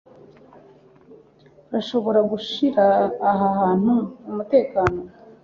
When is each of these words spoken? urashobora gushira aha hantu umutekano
urashobora 1.67 2.19
gushira 2.31 2.85
aha 3.31 3.47
hantu 3.59 3.93
umutekano 4.29 4.99